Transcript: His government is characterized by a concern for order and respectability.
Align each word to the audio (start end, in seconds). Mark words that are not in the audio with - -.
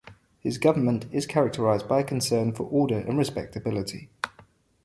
His 0.39 0.57
government 0.57 1.05
is 1.11 1.27
characterized 1.27 1.87
by 1.87 1.99
a 1.99 2.03
concern 2.03 2.53
for 2.55 2.63
order 2.63 2.97
and 2.97 3.19
respectability. 3.19 4.09